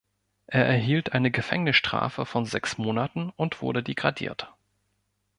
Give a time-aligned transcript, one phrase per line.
[0.47, 4.51] Er erhielt eine Gefängnisstrafe von sechs Monaten und wurde degradiert.